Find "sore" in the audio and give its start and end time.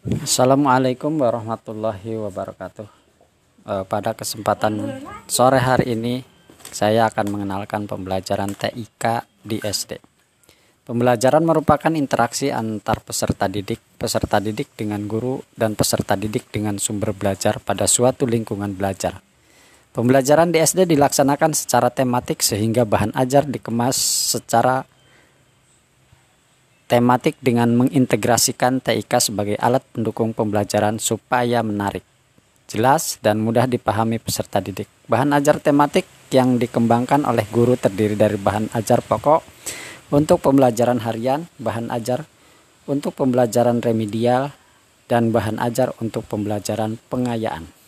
5.28-5.60